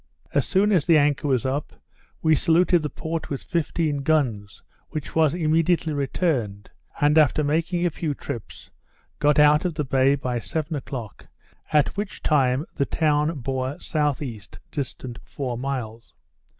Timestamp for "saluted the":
2.33-2.89